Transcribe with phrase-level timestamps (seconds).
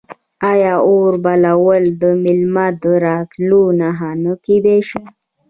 [0.51, 5.03] آیا اور بلول د میلمه د راتلو نښه نه کیدی شي؟